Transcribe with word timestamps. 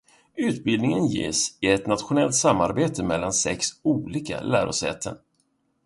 Utbildningen 0.37 1.07
ges 1.07 1.57
i 1.59 1.71
ett 1.71 1.87
nationellt 1.87 2.35
samarbete 2.35 3.03
mellan 3.03 3.33
sex 3.33 3.67
olika 3.83 4.41
lärosäten. 4.41 5.17